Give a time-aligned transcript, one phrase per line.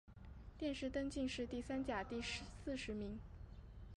[0.57, 3.19] 殿试登进士第三甲第四十名。